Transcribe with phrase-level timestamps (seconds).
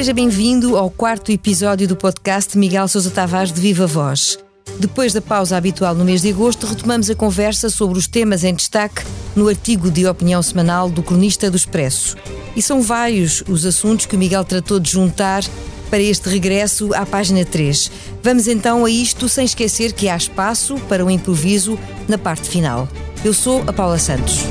[0.00, 4.38] Seja bem-vindo ao quarto episódio do podcast Miguel Sousa Tavares de Viva Voz.
[4.78, 8.54] Depois da pausa habitual no mês de agosto, retomamos a conversa sobre os temas em
[8.54, 9.02] destaque
[9.36, 12.16] no artigo de opinião semanal do Cronista do Expresso.
[12.56, 15.44] E são vários os assuntos que o Miguel tratou de juntar
[15.90, 17.92] para este regresso à página 3.
[18.22, 21.78] Vamos então a isto sem esquecer que há espaço para o improviso
[22.08, 22.88] na parte final.
[23.22, 24.46] Eu sou a Paula Santos.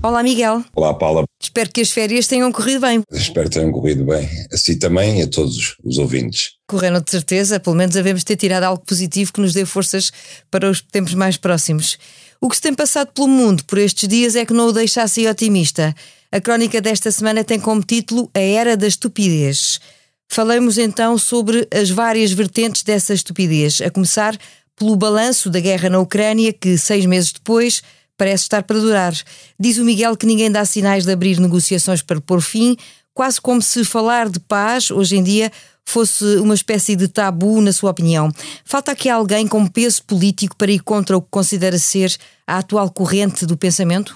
[0.00, 0.64] Olá, Miguel.
[0.76, 1.24] Olá, Paula.
[1.42, 3.02] Espero que as férias tenham corrido bem.
[3.10, 4.28] Espero que tenham corrido bem.
[4.52, 6.52] Assim também a todos os ouvintes.
[6.68, 10.12] Correram de certeza, pelo menos devemos ter tirado algo positivo que nos dê forças
[10.50, 11.98] para os tempos mais próximos.
[12.40, 15.02] O que se tem passado pelo mundo por estes dias é que não o deixa
[15.02, 15.92] assim otimista.
[16.30, 19.80] A crónica desta semana tem como título A Era da Estupidez.
[20.28, 24.38] Falamos então sobre as várias vertentes dessa estupidez, a começar
[24.76, 27.82] pelo balanço da guerra na Ucrânia, que seis meses depois
[28.18, 29.14] parece estar para durar.
[29.58, 32.76] Diz o Miguel que ninguém dá sinais de abrir negociações para pôr fim,
[33.14, 35.50] quase como se falar de paz hoje em dia
[35.88, 38.30] fosse uma espécie de tabu, na sua opinião.
[38.62, 42.14] Falta aqui alguém com peso político para ir contra o que considera ser
[42.46, 44.14] a atual corrente do pensamento?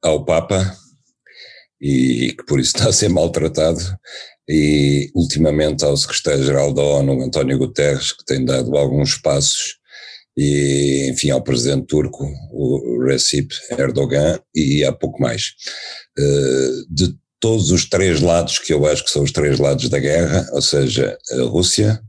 [0.00, 0.76] Ao Papa,
[1.80, 3.80] e que por isso está a ser maltratado,
[4.48, 9.76] e ultimamente ao secretário-geral da ONU, António Guterres, que tem dado alguns passos
[10.36, 15.54] e, enfim, ao presidente turco, o Recep Erdogan, e há pouco mais.
[16.18, 19.98] Eh, de todos os três lados, que eu acho que são os três lados da
[19.98, 22.00] guerra, ou seja, a Rússia,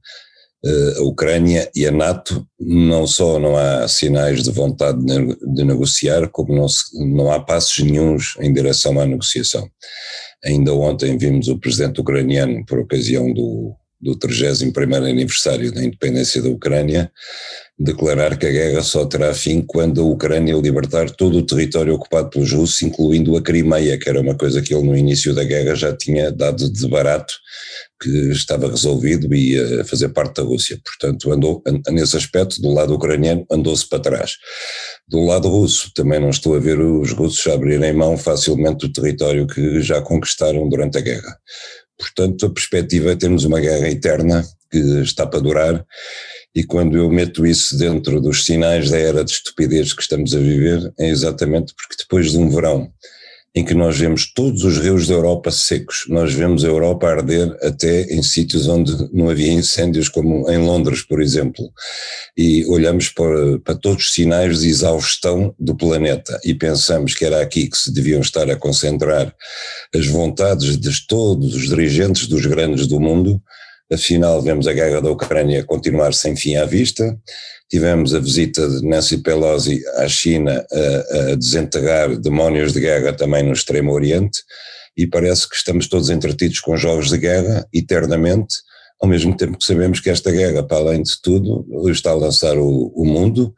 [0.64, 6.30] eh, a Ucrânia e a NATO, não só não há sinais de vontade de negociar,
[6.30, 9.68] como não, se, não há passos nenhums em direção à negociação.
[10.46, 16.50] Ainda ontem vimos o presidente ucraniano, por ocasião do, do 31º aniversário da independência da
[16.50, 17.10] Ucrânia,
[17.80, 22.30] declarar que a guerra só terá fim quando a Ucrânia libertar todo o território ocupado
[22.30, 25.74] pelos russos, incluindo a Crimeia, que era uma coisa que ele no início da guerra
[25.74, 27.34] já tinha dado de barato,
[28.02, 30.78] que estava resolvido e ia fazer parte da Rússia.
[30.84, 34.34] Portanto, andou, nesse aspecto, do lado ucraniano, andou-se para trás.
[35.08, 39.48] Do lado russo, também não estou a ver os russos abrirem mão facilmente do território
[39.48, 41.38] que já conquistaram durante a guerra.
[41.98, 45.86] Portanto, a perspectiva é termos uma guerra eterna que está para durar,
[46.56, 50.40] e quando eu meto isso dentro dos sinais da era de estupidez que estamos a
[50.40, 52.92] viver, é exatamente porque depois de um verão
[53.56, 57.56] em que nós vemos todos os rios da Europa secos, nós vemos a Europa arder
[57.62, 61.72] até em sítios onde não havia incêndios, como em Londres, por exemplo,
[62.36, 67.42] e olhamos para, para todos os sinais de exaustão do planeta e pensamos que era
[67.42, 69.34] aqui que se deviam estar a concentrar
[69.94, 73.40] as vontades de todos os dirigentes dos grandes do mundo,
[73.92, 77.18] afinal vemos a guerra da Ucrânia continuar sem fim à vista,
[77.70, 83.44] tivemos a visita de Nancy Pelosi à China a, a desenterrar demónios de guerra também
[83.44, 84.42] no Extremo Oriente
[84.96, 88.56] e parece que estamos todos entretidos com jogos de guerra eternamente,
[89.02, 92.58] ao mesmo tempo que sabemos que esta guerra, para além de tudo, está a lançar
[92.58, 93.54] o, o mundo,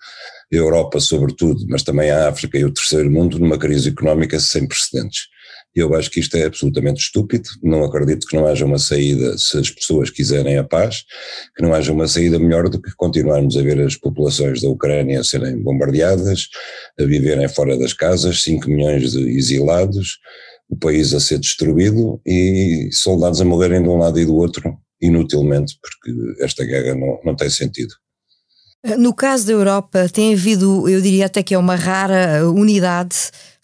[0.52, 4.68] a Europa sobretudo, mas também a África e o terceiro mundo, numa crise económica sem
[4.68, 5.28] precedentes.
[5.76, 9.58] Eu acho que isto é absolutamente estúpido, não acredito que não haja uma saída se
[9.58, 11.04] as pessoas quiserem a paz,
[11.56, 15.24] que não haja uma saída melhor do que continuarmos a ver as populações da Ucrânia
[15.24, 16.48] serem bombardeadas,
[16.98, 20.18] a viverem fora das casas, 5 milhões de exilados,
[20.70, 24.78] o país a ser destruído e soldados a morrerem de um lado e do outro
[25.02, 27.94] inutilmente, porque esta guerra não, não tem sentido.
[28.98, 33.16] No caso da Europa, tem havido, eu diria até que é uma rara unidade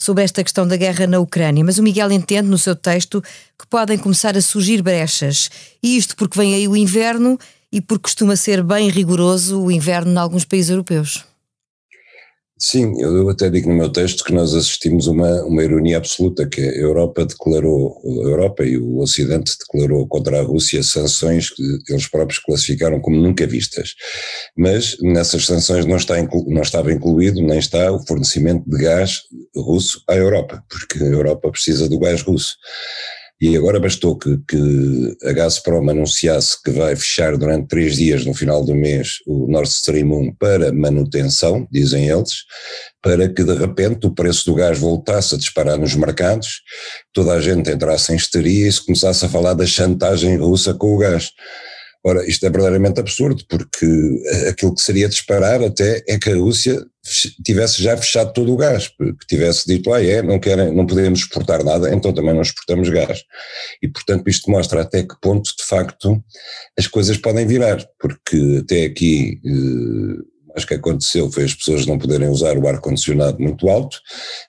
[0.02, 3.22] sobre esta questão da guerra na Ucrânia, mas o Miguel entende no seu texto
[3.56, 5.52] que podem começar a surgir brechas.
[5.82, 7.38] E isto porque vem aí o inverno
[7.72, 11.24] e porque costuma ser bem rigoroso o inverno em alguns países europeus.
[12.64, 16.62] Sim, eu até digo no meu texto que nós assistimos uma, uma ironia absoluta, que
[16.62, 22.08] a Europa declarou, a Europa e o Ocidente declarou contra a Rússia sanções que eles
[22.08, 23.96] próprios classificaram como nunca vistas.
[24.56, 29.22] Mas nessas sanções não, está inclu, não estava incluído, nem está o fornecimento de gás
[29.56, 32.58] russo à Europa, porque a Europa precisa do gás russo.
[33.42, 38.36] E agora bastou que, que a Gazprom anunciasse que vai fechar durante três dias no
[38.36, 42.44] final do mês o Nord Stream 1 para manutenção, dizem eles,
[43.02, 46.62] para que de repente o preço do gás voltasse a disparar nos mercados,
[47.12, 50.94] toda a gente entrasse em histeria e se começasse a falar da chantagem russa com
[50.94, 51.32] o gás.
[52.04, 53.86] Ora, isto é verdadeiramente absurdo, porque
[54.50, 56.84] aquilo que seria disparar até é que a Rússia
[57.44, 61.20] tivesse já fechado todo o gás, que tivesse dito, ah é, não, querem, não podemos
[61.20, 63.24] exportar nada, então também não exportamos gás.
[63.82, 66.24] E portanto isto mostra até que ponto de facto
[66.78, 71.98] as coisas podem virar, porque até aqui eh, mais que aconteceu foi as pessoas não
[71.98, 73.98] poderem usar o ar-condicionado muito alto,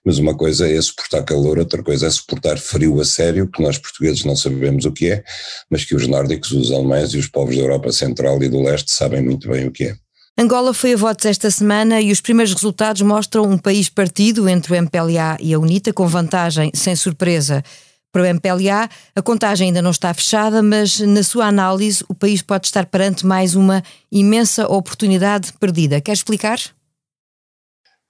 [0.04, 3.78] mas uma coisa é suportar calor, outra coisa é suportar frio a sério, que nós
[3.78, 5.24] portugueses não sabemos o que é,
[5.70, 8.90] mas que os nórdicos, os alemães e os povos da Europa Central e do Leste
[8.90, 9.96] sabem muito bem o que é.
[10.36, 14.72] Angola foi a votos esta semana e os primeiros resultados mostram um país partido entre
[14.72, 17.62] o MPLA e a UNITA, com vantagem, sem surpresa,
[18.12, 18.88] para o MPLA.
[19.16, 23.26] A contagem ainda não está fechada, mas na sua análise o país pode estar perante
[23.26, 23.82] mais uma
[24.12, 26.00] imensa oportunidade perdida.
[26.00, 26.58] Quer explicar?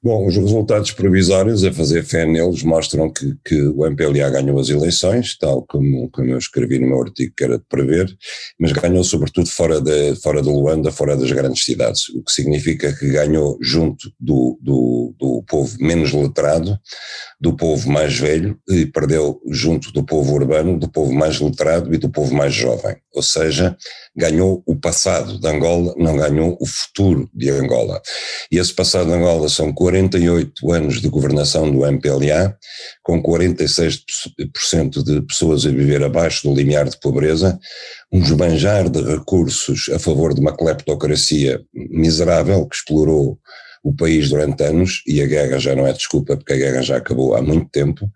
[0.05, 4.69] Bom, os resultados provisórios, a fazer fé neles, mostram que, que o MPLA ganhou as
[4.69, 8.13] eleições, tal como, como eu escrevi no meu artigo que era de prever,
[8.59, 12.93] mas ganhou sobretudo fora de, fora de Luanda, fora das grandes cidades, o que significa
[12.93, 16.77] que ganhou junto do, do, do povo menos letrado,
[17.41, 21.97] do povo mais velho, e perdeu junto do povo urbano, do povo mais letrado e
[21.97, 22.97] do povo mais jovem.
[23.15, 23.77] Ou seja,
[24.17, 28.01] ganhou o passado de Angola, não ganhou o futuro de Angola.
[28.51, 32.57] E esse passado de Angola são 48 anos de governação do MPLA,
[33.03, 37.59] com 46% de pessoas a viver abaixo do limiar de pobreza,
[38.13, 43.39] um esbanjar de recursos a favor de uma cleptocracia miserável que explorou
[43.83, 46.97] o país durante anos, e a guerra já não é desculpa, porque a guerra já
[46.97, 48.11] acabou há muito tempo.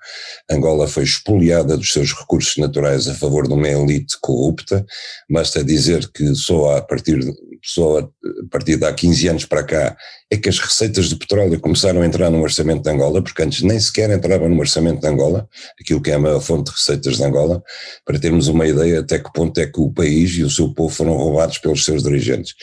[0.50, 4.86] Angola foi expoliada dos seus recursos naturais a favor de uma elite corrupta.
[5.28, 7.18] Basta dizer que só a partir
[7.66, 8.08] só a
[8.50, 9.96] partir de há 15 anos para cá
[10.30, 13.62] é que as receitas de petróleo começaram a entrar no orçamento de Angola, porque antes
[13.62, 15.48] nem sequer entrava no orçamento de Angola,
[15.80, 17.62] aquilo que é a maior fonte de receitas de Angola,
[18.04, 20.94] para termos uma ideia até que ponto é que o país e o seu povo
[20.94, 22.54] foram roubados pelos seus dirigentes.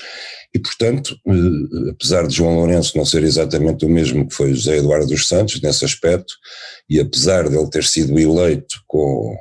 [0.54, 4.78] E, portanto, eh, apesar de João Lourenço não ser exatamente o mesmo que foi José
[4.78, 6.34] Eduardo dos Santos nesse aspecto,
[6.90, 9.36] e apesar de ele ter sido eleito com,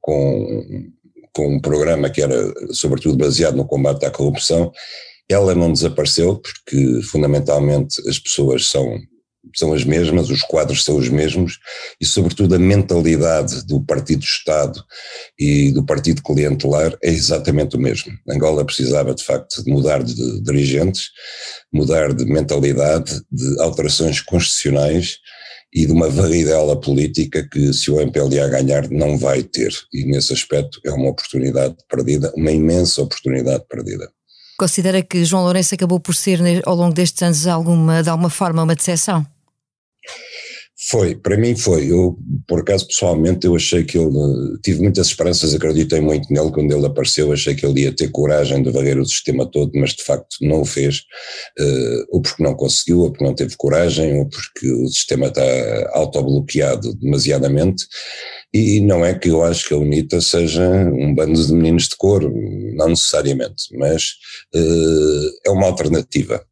[0.00, 0.64] com,
[1.38, 4.72] com um programa que era sobretudo baseado no combate à corrupção,
[5.28, 8.98] ela não desapareceu porque fundamentalmente as pessoas são
[9.54, 11.58] são as mesmas, os quadros são os mesmos
[11.98, 14.84] e, sobretudo, a mentalidade do Partido-Estado
[15.38, 18.12] e do Partido Clientelar é exatamente o mesmo.
[18.28, 21.08] Angola precisava, de facto, de mudar de dirigentes,
[21.72, 25.18] mudar de mentalidade, de alterações constitucionais
[25.72, 29.72] e de uma varridela política que, se o MPLA ganhar, não vai ter.
[29.92, 34.10] E, nesse aspecto, é uma oportunidade perdida, uma imensa oportunidade perdida.
[34.58, 38.62] Considera que João Lourenço acabou por ser, ao longo destes anos, alguma, de alguma forma,
[38.62, 39.24] uma decepção?
[40.90, 41.90] Foi, para mim foi.
[41.90, 44.58] Eu, por acaso, pessoalmente, eu achei que ele.
[44.62, 47.30] Tive muitas esperanças, acreditei muito nele quando ele apareceu.
[47.30, 50.62] Achei que ele ia ter coragem de varrer o sistema todo, mas de facto não
[50.62, 51.02] o fez.
[51.60, 55.42] Uh, ou porque não conseguiu, ou porque não teve coragem, ou porque o sistema está
[55.92, 57.84] autobloqueado demasiadamente.
[58.54, 61.96] E não é que eu acho que a UNITA seja um bando de meninos de
[61.96, 62.22] cor,
[62.74, 64.14] não necessariamente, mas
[64.54, 66.42] uh, é uma alternativa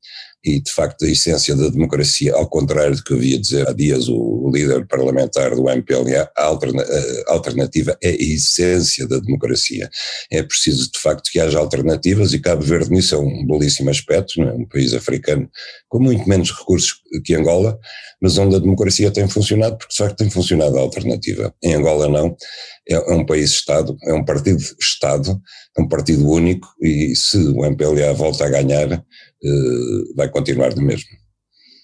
[0.46, 3.72] e de facto a essência da democracia, ao contrário do que eu via dizer há
[3.72, 6.84] dias o líder parlamentar do MPLA, a, alterna
[7.26, 9.90] a alternativa é a essência da democracia.
[10.30, 14.40] É preciso de facto que haja alternativas e Cabo Verde nisso é um belíssimo aspecto,
[14.40, 14.52] é?
[14.52, 15.50] um país africano
[15.88, 16.94] com muito menos recursos
[17.24, 17.76] que Angola,
[18.22, 21.52] mas onde a democracia tem funcionado porque de facto tem funcionado a alternativa.
[21.60, 22.36] Em Angola não,
[22.88, 25.40] é, é um país-Estado, é um partido-Estado,
[25.76, 29.04] é um partido único e se o MPLA volta a ganhar
[30.14, 31.08] vai continuar do mesmo.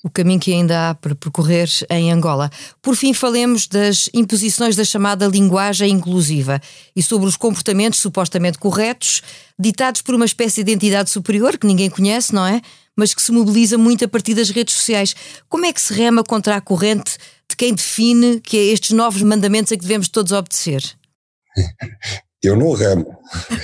[0.05, 2.51] O caminho que ainda há para percorrer em Angola.
[2.81, 6.61] Por fim, falemos das imposições da chamada linguagem inclusiva
[6.97, 9.23] e sobre os comportamentos supostamente corretos,
[9.57, 12.61] ditados por uma espécie de entidade superior que ninguém conhece, não é?
[12.97, 15.15] Mas que se mobiliza muito a partir das redes sociais.
[15.49, 17.17] Como é que se rema contra a corrente
[17.49, 20.83] de quem define que é estes novos mandamentos a que devemos todos obedecer?
[22.43, 23.07] Eu não remo,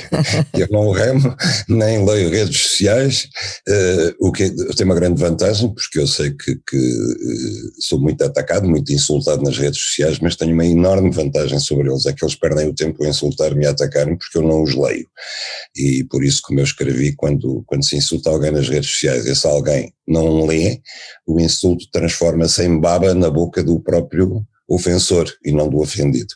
[0.55, 1.35] eu não remo,
[1.69, 3.29] nem leio redes sociais,
[3.69, 8.23] uh, o que tem uma grande vantagem, porque eu sei que, que uh, sou muito
[8.23, 12.25] atacado, muito insultado nas redes sociais, mas tenho uma enorme vantagem sobre eles, é que
[12.25, 15.09] eles perdem o tempo a insultar-me e a atacar-me porque eu não os leio.
[15.77, 19.35] E por isso, como eu escrevi, quando, quando se insulta alguém nas redes sociais, e
[19.35, 20.81] se alguém não lê,
[21.27, 26.35] o insulto transforma-se em baba na boca do próprio ofensor e não do ofendido.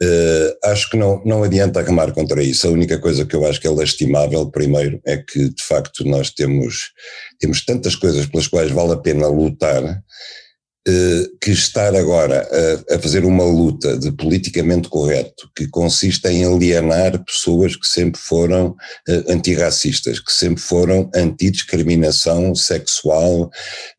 [0.00, 2.68] Uh, acho que não, não adianta arremar contra isso.
[2.68, 6.30] A única coisa que eu acho que é lastimável, primeiro, é que de facto nós
[6.30, 6.92] temos,
[7.40, 12.48] temos tantas coisas pelas quais vale a pena lutar, uh, que estar agora
[12.90, 18.20] a, a, fazer uma luta de politicamente correto, que consiste em alienar pessoas que sempre
[18.20, 23.50] foram uh, antirracistas, que sempre foram antidiscriminação sexual,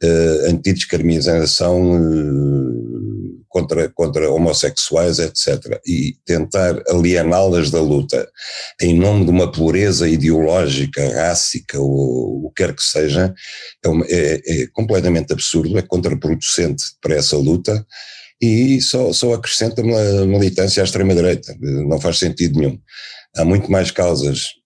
[0.01, 1.99] uh, antidiscriminação
[3.49, 8.29] contra, contra homossexuais, etc., e tentar aliená-las da luta
[8.79, 13.33] em nome de uma pureza ideológica, rássica ou o que quer que seja,
[13.83, 17.85] é, uma, é, é completamente absurdo, é contraproducente para essa luta
[18.41, 22.79] e só, só acrescenta militância à extrema-direita, não faz sentido nenhum.
[23.35, 24.58] Há muito mais causas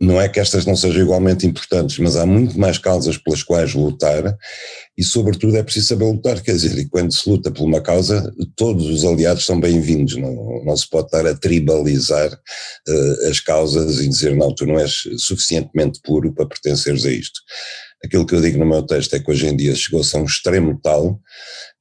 [0.00, 3.74] não é que estas não sejam igualmente importantes, mas há muito mais causas pelas quais
[3.74, 4.36] lutar
[4.98, 6.40] e, sobretudo, é preciso saber lutar.
[6.42, 10.16] Quer dizer, e quando se luta por uma causa, todos os aliados são bem-vindos.
[10.16, 14.78] Não, não se pode estar a tribalizar uh, as causas e dizer, não, tu não
[14.78, 17.40] és suficientemente puro para pertenceres a isto.
[18.04, 20.24] Aquilo que eu digo no meu texto é que hoje em dia chegou-se a um
[20.24, 21.18] extremo tal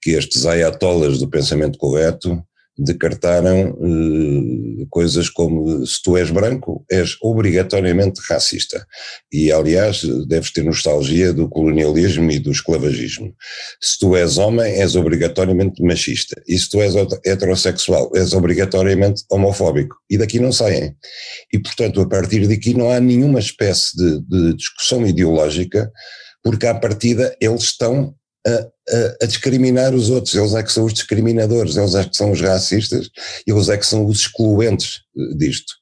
[0.02, 2.42] que estes ayatollahs do pensamento correto
[2.78, 8.86] decretaram uh, coisas como se tu és branco, és obrigatoriamente racista.
[9.32, 13.34] E, aliás, deves ter nostalgia do colonialismo e do esclavagismo.
[13.82, 16.42] Se tu és homem, és obrigatoriamente machista.
[16.48, 16.94] E se tu és
[17.26, 19.96] heterossexual, és obrigatoriamente homofóbico.
[20.10, 20.96] E daqui não saem.
[21.54, 25.92] E, portanto, a partir daqui não há nenhuma espécie de, de discussão ideológica,
[26.44, 28.16] porque à partida eles estão
[28.46, 32.16] a, a, a, discriminar os outros, eles é que são os discriminadores, eles é que
[32.16, 33.10] são os racistas,
[33.48, 35.74] eles é que são os excluentes eh, disto.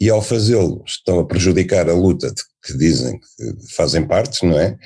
[0.00, 4.58] E ao fazê-lo estão a prejudicar a luta de, que dizem que fazem parte, não
[4.58, 4.76] é?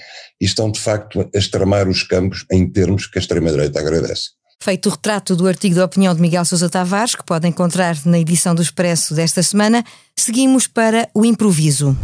[0.41, 4.31] E estão de facto a extremar os campos em termos que a extrema-direita agradece.
[4.63, 8.19] Feito o retrato do artigo de opinião de Miguel Sousa Tavares, que pode encontrar na
[8.19, 9.85] edição do Expresso desta semana,
[10.19, 11.97] seguimos para o improviso.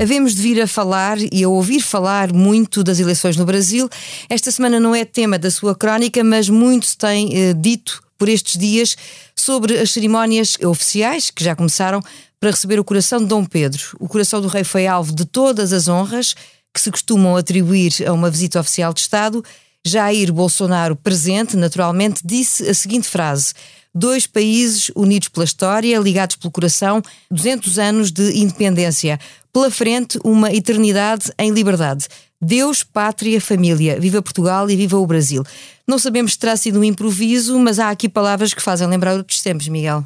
[0.00, 3.86] Havemos de vir a falar e a ouvir falar muito das eleições no Brasil.
[4.30, 8.26] Esta semana não é tema da sua crónica, mas muito se tem eh, dito por
[8.26, 8.96] estes dias
[9.36, 12.02] sobre as cerimónias oficiais que já começaram
[12.40, 13.94] para receber o coração de Dom Pedro.
[14.00, 16.34] O coração do rei foi alvo de todas as honras
[16.72, 19.44] que se costumam atribuir a uma visita oficial de Estado.
[19.86, 23.52] Jair Bolsonaro, presente, naturalmente, disse a seguinte frase:
[23.94, 29.18] Dois países unidos pela história, ligados pelo coração, 200 anos de independência.
[29.52, 32.06] Pela frente, uma eternidade em liberdade.
[32.40, 34.00] Deus, pátria, família.
[34.00, 35.44] Viva Portugal e viva o Brasil.
[35.86, 39.42] Não sabemos se terá sido um improviso, mas há aqui palavras que fazem lembrar outros
[39.42, 40.04] tempos, Miguel.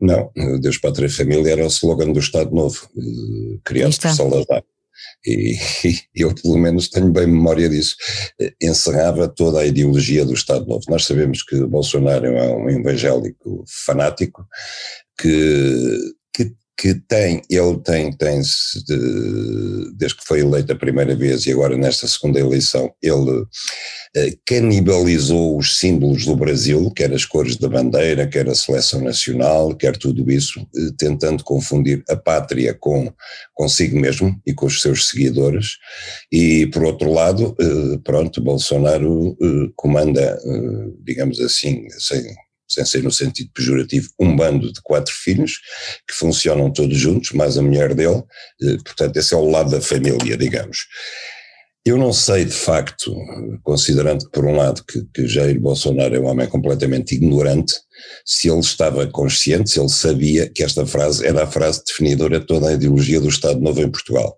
[0.00, 4.62] Não, Deus, pátria e família era o slogan do Estado Novo, eh, criado por Salazar.
[5.26, 7.96] E, e, eu pelo menos tenho bem memória disso,
[8.62, 10.84] encerrava toda a ideologia do Estado Novo.
[10.88, 14.46] Nós sabemos que Bolsonaro é um evangélico fanático
[15.18, 15.98] que,
[16.32, 21.52] que que tem, ele tem, tem de, desde que foi eleito a primeira vez e
[21.52, 23.46] agora nesta segunda eleição, ele
[24.14, 29.74] eh, canibalizou os símbolos do Brasil, quer as cores da bandeira, quer a seleção nacional,
[29.74, 33.10] quer tudo isso, eh, tentando confundir a pátria com
[33.54, 35.78] consigo mesmo e com os seus seguidores,
[36.30, 39.36] e por outro lado, eh, pronto, Bolsonaro
[39.76, 40.38] comanda,
[41.04, 42.34] digamos assim, sem
[42.68, 45.60] sem ser no sentido pejorativo, um bando de quatro filhos
[46.08, 48.22] que funcionam todos juntos, mais a mulher dele,
[48.62, 50.86] eh, portanto, esse é o lado da família, digamos.
[51.86, 53.14] Eu não sei de facto,
[53.62, 57.74] considerando que, por um lado, que, que Jair Bolsonaro é um homem completamente ignorante,
[58.24, 62.46] se ele estava consciente, se ele sabia que esta frase era a frase definidora de
[62.46, 64.36] toda a ideologia do Estado Novo em Portugal.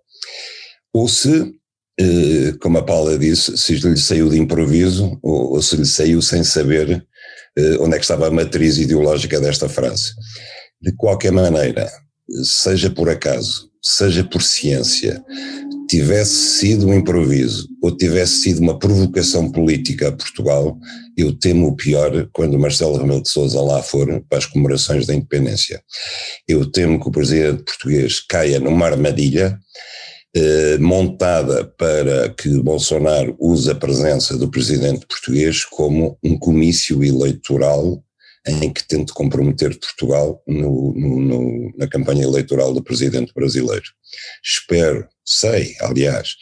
[0.93, 1.51] Ou se,
[1.99, 6.21] eh, como a Paula disse, se lhe saiu de improviso, ou, ou se lhe saiu
[6.21, 7.03] sem saber
[7.79, 10.13] onde é que estava a matriz ideológica desta frase.
[10.81, 11.89] De qualquer maneira,
[12.43, 15.23] seja por acaso, seja por ciência,
[15.89, 20.77] tivesse sido um improviso ou tivesse sido uma provocação política a Portugal,
[21.17, 25.15] eu temo o pior quando Marcelo Rebelo de Sousa lá for para as comemorações da
[25.15, 25.81] independência.
[26.47, 29.59] Eu temo que o presidente português caia numa armadilha
[30.35, 38.03] eh, montada para que Bolsonaro use a presença do presidente português como um comício eleitoral
[38.45, 43.85] em que tente comprometer Portugal no, no, no, na campanha eleitoral do presidente brasileiro.
[44.43, 46.35] Espero, sei, aliás,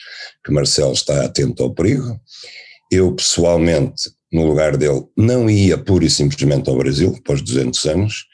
[0.43, 2.19] que Marcelo está atento ao perigo.
[2.91, 8.25] Eu, pessoalmente, no lugar dele, não ia pura e simplesmente ao Brasil, após 200 anos,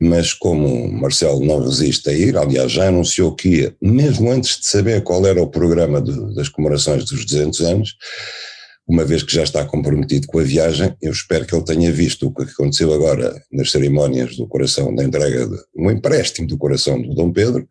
[0.00, 4.66] mas como Marcelo não resiste a ir, aliás, já anunciou que ia, mesmo antes de
[4.66, 7.96] saber qual era o programa de, das comemorações dos 200 anos,
[8.86, 12.26] uma vez que já está comprometido com a viagem, eu espero que ele tenha visto
[12.26, 17.00] o que aconteceu agora nas cerimónias do coração, da entrega de um empréstimo do coração
[17.00, 17.68] do Dom Pedro,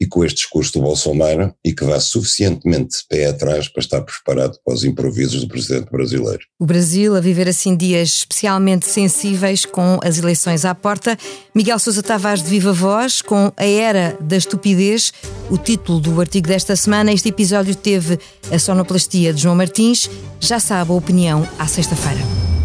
[0.00, 4.58] e com este discurso do Bolsonaro e que vá suficientemente pé atrás para estar preparado
[4.64, 6.40] para os improvisos do presidente brasileiro.
[6.58, 11.18] O Brasil a viver assim dias especialmente sensíveis com as eleições à porta.
[11.54, 15.12] Miguel Sousa Tavares de Viva Voz com A Era da Estupidez,
[15.50, 17.12] o título do artigo desta semana.
[17.12, 18.18] Este episódio teve
[18.50, 20.08] a sonoplastia de João Martins.
[20.40, 22.57] Já sabe a opinião à sexta-feira.